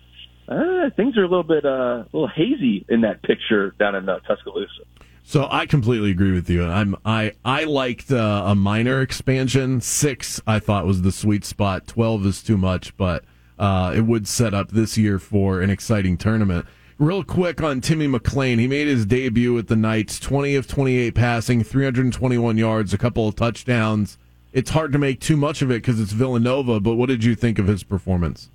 uh, 0.47 0.90
things 0.97 1.17
are 1.17 1.25
a 1.25 1.29
little 1.29 1.45
bit 1.45 1.64
uh, 1.64 2.05
a 2.05 2.09
little 2.12 2.29
hazy 2.29 2.85
in 2.88 3.02
that 3.02 3.23
picture 3.23 3.71
down 3.79 3.95
in 3.95 4.09
uh, 4.09 4.19
Tuscaloosa. 4.21 4.83
So 5.23 5.47
I 5.49 5.67
completely 5.67 6.11
agree 6.11 6.33
with 6.33 6.50
you. 6.50 6.64
I'm 6.67 6.97
I 7.05 7.33
I 7.45 7.64
liked 7.64 8.11
uh, 8.11 8.43
a 8.47 8.55
minor 8.57 9.00
expansion. 9.00 9.81
Six 9.81 10.40
I 10.47 10.59
thought 10.59 10.87
was 10.87 11.02
the 11.02 11.12
sweet 11.12 11.45
spot. 11.45 11.87
Twelve 11.87 12.26
is 12.26 12.43
too 12.43 12.59
much, 12.59 12.97
but 12.97 13.25
uh, 13.59 13.93
it 13.95 14.00
would 14.02 14.26
set 14.26 14.52
up 14.52 14.71
this 14.71 14.99
year 14.99 15.21
for 15.21 15.61
an 15.61 15.71
exciting 15.71 16.17
tournament. 16.17 16.67
Real 17.00 17.25
quick 17.25 17.62
on 17.62 17.80
Timmy 17.80 18.07
McClain, 18.07 18.59
he 18.59 18.69
made 18.69 18.87
his 18.87 19.07
debut 19.07 19.54
with 19.54 19.69
the 19.69 19.75
Knights. 19.75 20.21
Twenty 20.21 20.54
of 20.54 20.66
twenty-eight 20.69 21.14
passing, 21.14 21.64
three 21.64 21.85
hundred 21.85 22.04
and 22.04 22.12
twenty-one 22.12 22.59
yards, 22.59 22.92
a 22.92 22.99
couple 22.99 23.26
of 23.26 23.35
touchdowns. 23.37 24.19
It's 24.52 24.69
hard 24.69 24.92
to 24.92 24.99
make 24.99 25.19
too 25.19 25.38
much 25.38 25.62
of 25.62 25.71
it 25.71 25.76
because 25.76 25.99
it's 25.99 26.12
Villanova. 26.12 26.78
But 26.78 26.97
what 26.97 27.09
did 27.09 27.25
you 27.25 27.35
think 27.35 27.59
of 27.59 27.69
his 27.69 27.83
performance? 27.83 28.50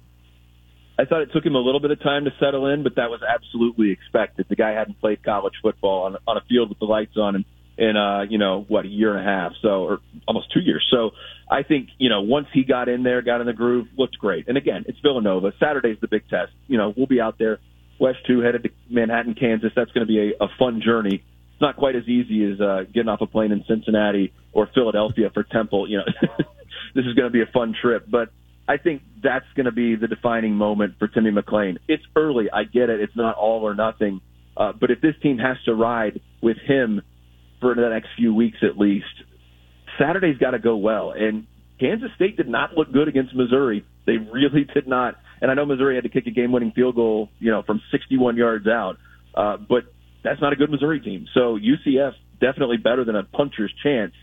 I 0.99 1.05
thought 1.05 1.23
it 1.23 1.31
took 1.33 1.43
him 1.43 1.55
a 1.55 1.59
little 1.59 1.79
bit 1.79 1.89
of 1.89 1.99
time 2.03 2.25
to 2.25 2.31
settle 2.39 2.67
in, 2.67 2.83
but 2.83 2.97
that 2.97 3.09
was 3.09 3.21
absolutely 3.27 3.89
expected. 3.89 4.45
The 4.47 4.55
guy 4.55 4.73
hadn't 4.73 4.99
played 4.99 5.23
college 5.23 5.55
football 5.63 6.03
on 6.03 6.17
on 6.27 6.37
a 6.37 6.41
field 6.41 6.69
with 6.69 6.77
the 6.77 6.85
lights 6.85 7.17
on 7.17 7.37
in, 7.37 7.45
in 7.79 7.97
uh, 7.97 8.25
you 8.29 8.37
know, 8.37 8.63
what, 8.67 8.85
a 8.85 8.89
year 8.89 9.17
and 9.17 9.27
a 9.27 9.27
half, 9.27 9.53
so 9.63 9.85
or 9.85 10.01
almost 10.27 10.53
two 10.53 10.61
years. 10.61 10.85
So 10.91 11.13
I 11.49 11.63
think, 11.63 11.89
you 11.97 12.09
know, 12.09 12.21
once 12.21 12.45
he 12.53 12.63
got 12.63 12.89
in 12.89 13.01
there, 13.01 13.23
got 13.23 13.41
in 13.41 13.47
the 13.47 13.53
groove, 13.53 13.87
looked 13.97 14.19
great. 14.19 14.47
And 14.47 14.55
again, 14.55 14.85
it's 14.87 14.99
Villanova. 14.99 15.51
Saturday's 15.59 15.97
the 15.99 16.07
big 16.07 16.29
test. 16.29 16.51
You 16.67 16.77
know, 16.77 16.93
we'll 16.95 17.07
be 17.07 17.19
out 17.19 17.39
there, 17.39 17.57
WESH 17.99 18.17
two 18.27 18.41
headed 18.41 18.63
to 18.63 18.69
Manhattan, 18.89 19.35
Kansas. 19.35 19.71
That's 19.75 19.91
going 19.91 20.05
to 20.05 20.11
be 20.11 20.31
a, 20.31 20.43
a 20.43 20.47
fun 20.59 20.81
journey. 20.83 21.23
It's 21.53 21.61
not 21.61 21.77
quite 21.77 21.95
as 21.95 22.03
easy 22.07 22.51
as 22.51 22.59
uh, 22.59 22.83
getting 22.93 23.07
off 23.07 23.21
a 23.21 23.27
plane 23.27 23.51
in 23.51 23.63
Cincinnati 23.67 24.33
or 24.51 24.69
Philadelphia 24.73 25.29
for 25.33 25.43
Temple. 25.43 25.89
You 25.89 25.99
know, 25.99 26.03
this 26.95 27.05
is 27.05 27.13
going 27.13 27.27
to 27.27 27.31
be 27.31 27.41
a 27.41 27.51
fun 27.53 27.73
trip, 27.81 28.05
but 28.09 28.29
I 28.67 28.77
think 28.77 29.03
that's 29.23 29.45
going 29.55 29.65
to 29.65 29.71
be 29.71 29.95
the 29.95 30.07
defining 30.07 30.55
moment 30.55 30.95
for 30.99 31.07
Timmy 31.07 31.31
McClain. 31.31 31.77
It's 31.87 32.03
early. 32.15 32.49
I 32.51 32.63
get 32.63 32.89
it. 32.89 32.99
It's 32.99 33.15
not 33.15 33.35
all 33.35 33.61
or 33.61 33.75
nothing. 33.75 34.21
Uh, 34.57 34.73
but 34.73 34.91
if 34.91 35.01
this 35.01 35.15
team 35.21 35.37
has 35.37 35.57
to 35.65 35.73
ride 35.73 36.19
with 36.41 36.57
him 36.57 37.01
for 37.61 37.75
the 37.75 37.89
next 37.89 38.09
few 38.17 38.33
weeks 38.33 38.57
at 38.61 38.77
least, 38.77 39.05
Saturday's 39.97 40.37
got 40.37 40.51
to 40.51 40.59
go 40.59 40.77
well. 40.77 41.11
And 41.11 41.45
Kansas 41.79 42.09
State 42.15 42.37
did 42.37 42.47
not 42.47 42.75
look 42.75 42.91
good 42.91 43.07
against 43.07 43.35
Missouri. 43.35 43.85
They 44.05 44.17
really 44.17 44.65
did 44.73 44.87
not. 44.87 45.15
And 45.41 45.51
I 45.51 45.53
know 45.53 45.65
Missouri 45.65 45.95
had 45.95 46.03
to 46.03 46.09
kick 46.09 46.27
a 46.27 46.31
game-winning 46.31 46.71
field 46.71 46.95
goal, 46.95 47.29
you 47.39 47.51
know, 47.51 47.63
from 47.63 47.81
61 47.91 48.37
yards 48.37 48.67
out. 48.67 48.97
Uh, 49.35 49.57
but 49.57 49.83
that's 50.23 50.41
not 50.41 50.53
a 50.53 50.55
good 50.55 50.71
Missouri 50.71 50.99
team. 50.99 51.27
So 51.33 51.57
UCF 51.57 52.13
definitely 52.39 52.77
better 52.77 53.03
than 53.03 53.15
a 53.15 53.23
puncher's 53.23 53.73
chance 53.83 54.13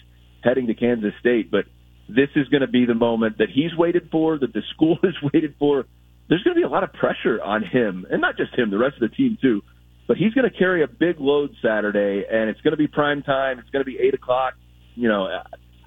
heading 0.42 0.66
to 0.66 0.74
Kansas 0.74 1.12
State. 1.20 1.50
But 1.50 1.66
this 2.08 2.28
is 2.34 2.48
going 2.48 2.62
to 2.62 2.66
be 2.66 2.86
the 2.86 2.94
moment 2.94 3.38
that 3.38 3.48
he's 3.52 3.74
waited 3.76 4.08
for, 4.10 4.38
that 4.38 4.52
the 4.52 4.62
school 4.74 4.98
has 5.02 5.14
waited 5.32 5.54
for. 5.58 5.86
There's 6.28 6.42
going 6.42 6.54
to 6.54 6.60
be 6.60 6.64
a 6.64 6.68
lot 6.68 6.84
of 6.84 6.92
pressure 6.92 7.42
on 7.42 7.62
him, 7.62 8.06
and 8.10 8.20
not 8.20 8.36
just 8.36 8.56
him, 8.56 8.70
the 8.70 8.78
rest 8.78 8.94
of 9.00 9.10
the 9.10 9.14
team 9.14 9.36
too. 9.40 9.62
But 10.08 10.16
he's 10.16 10.32
going 10.32 10.50
to 10.50 10.56
carry 10.56 10.82
a 10.82 10.88
big 10.88 11.20
load 11.20 11.50
Saturday, 11.62 12.24
and 12.30 12.48
it's 12.48 12.60
going 12.62 12.72
to 12.72 12.76
be 12.76 12.86
prime 12.86 13.22
time. 13.22 13.58
It's 13.58 13.70
going 13.70 13.84
to 13.84 13.90
be 13.90 13.98
eight 13.98 14.14
o'clock. 14.14 14.54
You 14.94 15.08
know, 15.08 15.28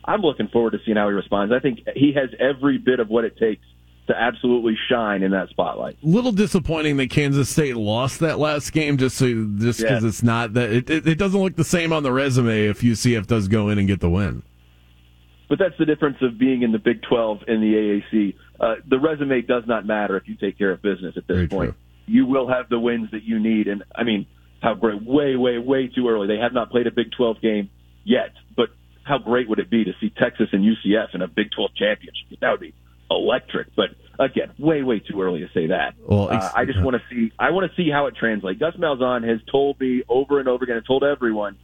I'm 0.04 0.22
looking 0.22 0.48
forward 0.48 0.72
to 0.72 0.78
seeing 0.86 0.98
how 0.98 1.08
he 1.08 1.14
responds. 1.14 1.54
I 1.54 1.60
think 1.60 1.80
he 1.96 2.14
has 2.16 2.30
every 2.40 2.78
bit 2.78 3.00
of 3.00 3.10
what 3.10 3.26
it 3.26 3.38
takes 3.38 3.66
to 4.08 4.16
absolutely 4.16 4.78
shine 4.90 5.24
in 5.24 5.32
that 5.32 5.50
spotlight. 5.50 5.98
Little 6.04 6.32
disappointing 6.32 6.98
that 6.98 7.10
Kansas 7.10 7.50
State 7.50 7.76
lost 7.76 8.20
that 8.20 8.38
last 8.38 8.72
game, 8.72 8.98
just 8.98 9.18
so 9.18 9.26
just 9.58 9.80
because 9.80 10.04
Yeah. 10.04 10.08
it's 10.08 10.22
not 10.24 10.54
that 10.54 10.70
it, 10.72 10.90
it, 10.90 11.08
it 11.08 11.16
doesn't 11.18 11.40
look 11.42 11.56
the 11.56 11.64
same 11.64 11.92
on 11.92 12.04
the 12.04 12.12
resume 12.12 12.66
if 12.68 12.82
UCF 12.82 13.26
does 13.28 13.48
go 13.48 13.70
in 13.70 13.80
and 13.80 13.88
get 13.88 14.00
the 14.02 14.10
win. 14.10 14.44
But 15.50 15.60
that's 15.60 15.78
the 15.78 15.86
difference 15.86 16.18
of 16.22 16.38
being 16.40 16.64
in 16.64 16.72
the 16.72 16.80
Big 16.80 17.02
12 17.04 17.40
and 17.48 17.62
the 17.62 18.02
AAC. 18.14 18.36
Uh, 18.60 18.76
the 18.88 19.00
resume 19.00 19.42
does 19.42 19.64
not 19.68 19.86
matter 19.86 20.18
if 20.18 20.28
you 20.28 20.36
take 20.36 20.58
care 20.58 20.72
of 20.72 20.82
business 20.82 21.16
at 21.18 21.28
this 21.28 21.36
Very 21.36 21.48
point. 21.48 21.70
true. 21.72 21.80
You 22.08 22.26
will 22.26 22.48
have 22.48 22.70
the 22.70 22.80
wins 22.80 23.12
that 23.12 23.24
you 23.24 23.40
need. 23.40 23.68
And 23.68 23.84
I 23.96 24.04
mean, 24.04 24.26
how 24.62 24.74
great, 24.76 25.04
way, 25.04 25.36
way, 25.36 25.58
way 25.60 25.88
too 25.88 26.08
early. 26.10 26.28
They 26.28 26.38
have 26.38 26.54
not 26.54 26.72
played 26.72 26.88
a 26.88 26.92
Big 26.92 27.12
12 27.16 27.42
game 27.42 27.70
yet, 28.04 28.32
but 28.56 28.70
how 29.04 29.18
great 29.20 29.48
would 29.50 29.60
it 29.60 29.70
be 29.70 29.84
to 29.84 29.92
see 30.00 30.10
Texas 30.10 30.50
and 30.52 30.64
UCF 30.64 31.14
in 31.14 31.22
a 31.22 31.28
Big 31.28 31.48
12 31.56 31.72
championship? 31.76 32.40
That 32.42 32.52
would 32.52 32.60
be 32.62 32.74
electric. 33.10 33.76
But 33.76 33.90
again, 34.20 34.52
way, 34.58 34.84
way 34.84 35.00
too 35.00 35.22
early 35.22 35.42
to 35.42 35.48
say 35.54 35.68
that. 35.68 35.96
Well, 36.06 36.30
uh, 36.32 36.52
I 36.56 36.66
just 36.66 36.82
want 36.82 36.96
to 36.96 37.02
see, 37.10 37.32
I 37.38 37.52
want 37.52 37.70
to 37.70 37.76
see 37.76 37.90
how 37.90 38.08
it 38.08 38.16
translates. 38.16 38.60
Gus 38.60 38.76
Malzahn 38.76 39.28
has 39.28 39.40
told 39.52 39.80
me 39.80 40.04
over 40.08 40.40
and 40.40 40.48
over 40.48 40.64
again, 40.64 40.78
and 40.78 40.86
told 40.86 41.04
everyone, 41.04 41.58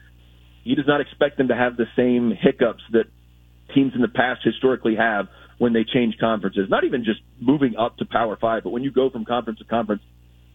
he 0.64 0.76
does 0.76 0.88
not 0.88 1.02
expect 1.02 1.38
them 1.38 1.48
to 1.48 1.56
have 1.56 1.78
the 1.78 1.88
same 1.96 2.32
hiccups 2.32 2.84
that 2.92 3.06
teams 3.74 3.94
in 3.96 4.02
the 4.02 4.08
past 4.08 4.42
historically 4.44 4.96
have 4.96 5.28
when 5.58 5.74
they 5.74 5.84
change 5.84 6.18
conferences. 6.20 6.68
Not 6.70 6.84
even 6.84 7.04
just 7.04 7.22
moving 7.40 7.76
up 7.76 7.98
to 7.98 8.06
Power 8.06 8.38
Five, 8.40 8.64
but 8.64 8.70
when 8.70 8.84
you 8.84 8.92
go 8.92 9.10
from 9.10 9.26
conference 9.26 9.60
to 9.60 9.66
conference, 9.66 10.02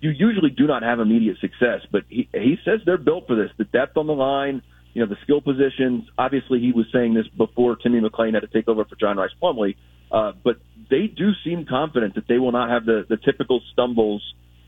you 0.01 0.11
usually 0.11 0.51
do 0.51 0.67
not 0.67 0.83
have 0.83 1.01
immediate 1.01 1.39
success. 1.41 1.81
But 1.91 2.03
he, 2.09 2.29
he 2.33 2.57
says 2.65 2.81
they're 2.85 2.99
built 2.99 3.27
for 3.27 3.35
this. 3.35 3.51
The 3.57 3.65
depth 3.65 3.97
on 3.97 4.07
the 4.07 4.15
line, 4.15 4.63
you 4.95 5.03
know, 5.03 5.09
the 5.09 5.17
skill 5.23 5.41
positions. 5.41 6.05
Obviously, 6.19 6.61
he 6.61 6.73
was 6.73 6.87
saying 6.93 7.15
this 7.15 7.27
before 7.37 7.77
Timmy 7.77 8.01
McClain 8.01 8.35
had 8.35 8.41
to 8.41 8.49
take 8.49 8.69
over 8.69 8.85
for 8.85 8.97
John 8.97 9.17
Rhys 9.17 9.31
Plumlee. 9.43 9.77
Uh, 10.11 10.33
but 10.43 10.59
they 10.89 11.07
do 11.07 11.33
seem 11.45 11.67
confident 11.67 12.15
that 12.15 12.29
they 12.29 12.39
will 12.39 12.53
not 12.53 12.71
have 12.71 12.85
the, 12.85 13.05
the 13.09 13.17
typical 13.17 13.61
stumbles 13.73 14.23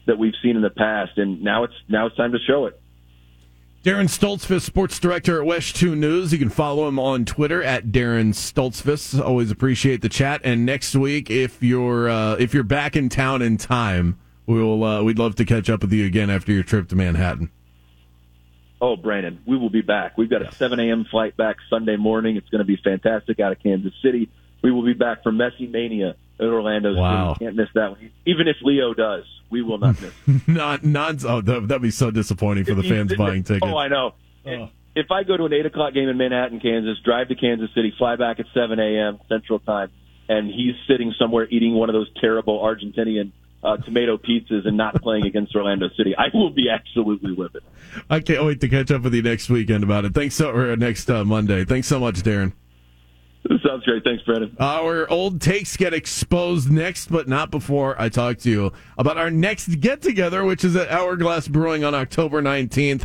that 0.07 0.19
we've 0.19 0.35
seen 0.43 0.57
in 0.57 0.63
the 0.63 0.71
past. 0.71 1.17
And 1.17 1.43
now 1.43 1.65
it's 1.65 1.75
now 1.89 2.07
it's 2.07 2.17
time 2.17 2.33
to 2.33 2.39
show 2.47 2.67
it. 2.67 2.81
Daren 3.85 4.09
Stoltzfus, 4.09 4.63
sports 4.63 4.99
director 4.99 5.41
at 5.41 5.47
WESH 5.47 5.73
2 5.75 5.95
News. 5.95 6.33
You 6.33 6.39
can 6.39 6.49
follow 6.49 6.89
him 6.89 6.99
on 6.99 7.25
Twitter 7.25 7.63
at 7.63 7.87
Daren 7.87 8.35
Stoltzfus. 8.35 9.25
Always 9.25 9.53
appreciate 9.53 10.03
the 10.03 10.09
chat. 10.09 10.41
And 10.43 10.67
next 10.67 10.97
week, 10.97 11.31
if 11.31 11.63
you're 11.63 12.09
uh, 12.09 12.35
if 12.35 12.53
you're 12.53 12.65
back 12.65 12.97
in 12.97 13.09
town 13.09 13.41
in 13.41 13.57
time, 13.57 14.19
we'll 14.47 14.83
uh, 14.83 15.03
we'd 15.05 15.19
love 15.19 15.37
to 15.37 15.45
catch 15.45 15.71
up 15.71 15.83
with 15.83 15.93
you 15.93 16.05
again 16.07 16.29
after 16.29 16.53
your 16.53 16.65
trip 16.65 16.89
to 16.89 16.97
Manhattan. 16.97 17.51
Oh, 18.81 18.97
Brandon, 18.97 19.41
we 19.47 19.57
will 19.57 19.71
be 19.71 19.81
back. 19.81 20.17
We've 20.17 20.31
got 20.31 20.43
a 20.43 20.53
7 20.55 20.79
a.m. 20.79 21.05
flight 21.11 21.37
back 21.37 21.57
Sunday 21.69 21.97
morning. 21.97 22.37
It's 22.37 22.49
going 22.49 22.61
to 22.61 22.65
be 22.65 22.77
fantastic 22.77 23.41
out 23.41 23.51
of 23.51 23.61
Kansas 23.61 23.93
City. 24.03 24.29
We 24.63 24.71
will 24.71 24.85
be 24.85 24.93
back 24.93 25.23
for 25.23 25.33
Messi 25.33 25.71
Mania 25.71 26.17
at 26.41 26.47
Orlando 26.47 26.95
Wow. 26.95 27.35
City. 27.35 27.45
Can't 27.47 27.57
miss 27.57 27.69
that 27.75 27.91
one. 27.93 28.11
Even 28.27 28.49
if 28.49 28.57
Leo 28.63 28.95
does, 28.95 29.25
we 29.51 29.63
will 29.63 29.79
not 29.79 29.97
miss. 30.01 30.13
not 30.47 30.85
not 30.85 31.25
oh 31.25 31.41
that, 31.41 31.69
that'd 31.69 31.83
be 31.83 31.91
so 31.91 32.11
disappointing 32.11 32.65
for 32.65 32.75
the 32.75 32.83
fans 32.83 33.15
buying 33.17 33.43
tickets. 33.45 33.71
Oh, 33.71 33.77
I 33.77 33.89
know. 33.89 34.15
Oh. 34.47 34.71
If 34.95 35.11
I 35.13 35.23
go 35.23 35.37
to 35.37 35.45
an 35.45 35.53
8 35.53 35.67
o'clock 35.67 35.95
game 35.95 36.09
in 36.09 36.17
Manhattan, 36.17 36.59
Kansas, 36.59 36.99
drive 37.05 37.29
to 37.29 37.37
Kansas 37.37 37.71
City, 37.73 37.95
fly 37.97 38.17
back 38.17 38.41
at 38.41 38.47
7 38.53 38.81
a.m. 38.81 39.21
Central 39.29 39.61
Time, 39.61 39.91
and 40.29 40.49
he's 40.49 40.75
sitting 40.89 41.15
somewhere 41.19 41.47
eating 41.51 41.75
one 41.75 41.89
of 41.89 41.93
those 41.93 42.11
terrible 42.21 42.59
Argentinian 42.61 43.31
uh, 43.63 43.77
tomato 43.79 44.17
pizzas 44.17 44.67
and 44.67 44.77
not 44.77 45.01
playing 45.03 45.27
against 45.27 45.55
Orlando 45.55 45.89
City, 45.97 46.15
I 46.17 46.27
will 46.33 46.51
be 46.51 46.69
absolutely 46.69 47.35
livid. 47.37 47.63
I 48.09 48.21
can't 48.21 48.45
wait 48.45 48.61
to 48.61 48.69
catch 48.69 48.91
up 48.91 49.03
with 49.03 49.15
you 49.15 49.23
next 49.23 49.49
weekend 49.51 49.85
about 49.85 50.05
it. 50.05 50.15
Thanks 50.15 50.35
so 50.35 50.51
or 50.51 50.77
next 50.77 51.11
uh, 51.11 51.25
Monday. 51.25 51.65
Thanks 51.65 51.87
so 51.89 51.99
much, 52.01 52.17
Daren. 52.23 52.53
Sounds 53.65 53.85
great. 53.85 54.05
Thanks, 54.05 54.23
Brandon. 54.25 54.55
Our 54.59 55.11
old 55.11 55.41
takes 55.41 55.77
get 55.77 55.95
exposed 55.95 56.71
next, 56.71 57.11
but 57.11 57.29
not 57.29 57.51
before 57.51 58.01
I 58.01 58.09
talk 58.09 58.39
to 58.39 58.51
you 58.51 58.73
about 58.97 59.17
our 59.17 59.31
next 59.31 59.81
get 59.81 60.03
together, 60.03 60.45
which 60.45 60.65
is 60.65 60.77
at 60.77 60.91
Hourglass 60.91 61.49
Brewing 61.49 61.85
on 61.85 61.95
October 61.95 62.43
19th. 62.43 63.05